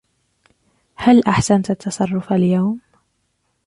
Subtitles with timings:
[0.95, 2.79] هل أحسنت التصرف اليوم؟